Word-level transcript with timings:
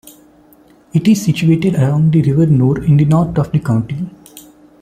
It 0.95 1.07
is 1.07 1.23
situated 1.23 1.75
along 1.75 2.09
the 2.09 2.23
river 2.23 2.47
Nore 2.47 2.83
in 2.83 2.97
the 2.97 3.05
north 3.05 3.37
of 3.37 3.51
the 3.51 3.59
county. 3.59 4.09